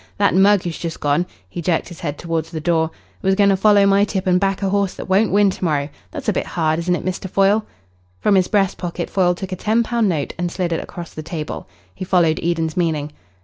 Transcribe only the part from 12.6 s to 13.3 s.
meaning.